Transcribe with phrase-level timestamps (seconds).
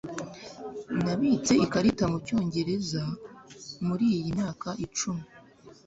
[1.03, 3.03] Nabitse ikarita mucyongereza
[3.85, 5.25] muriyi myaka icumi.